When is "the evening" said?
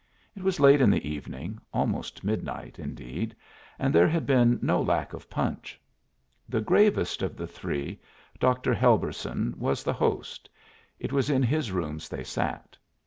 0.89-1.59